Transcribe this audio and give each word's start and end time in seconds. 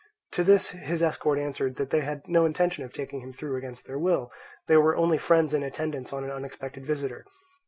To 0.31 0.43
this 0.43 0.71
his 0.71 1.03
escort 1.03 1.37
answered 1.37 1.75
that 1.75 1.91
they 1.91 1.99
had 2.01 2.27
no 2.27 2.43
intention 2.47 2.83
of 2.83 2.91
taking 2.91 3.19
him 3.21 3.31
through 3.33 3.55
against 3.57 3.85
their 3.85 3.99
will; 3.99 4.31
they 4.65 4.75
were 4.77 4.95
only 4.95 5.19
friends 5.19 5.53
in 5.53 5.61
attendance 5.61 6.11
on 6.11 6.23
an 6.23 6.31
unexpected 6.31 6.87
visitor. 6.87 7.23